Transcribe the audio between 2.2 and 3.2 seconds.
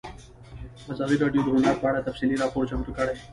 راپور چمتو کړی.